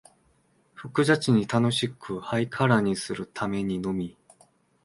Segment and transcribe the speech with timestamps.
[0.73, 4.17] 複雑に楽しく、ハイカラにするためにのみ、